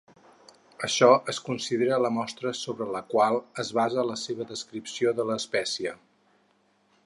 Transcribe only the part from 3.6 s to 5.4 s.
es basa la seva descripció de